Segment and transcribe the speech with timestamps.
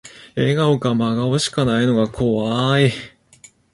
[0.33, 2.89] 笑顔か真顔しかないのが怖い